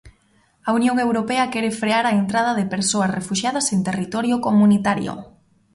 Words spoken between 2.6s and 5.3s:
persoas refuxiadas en territorio comunitario.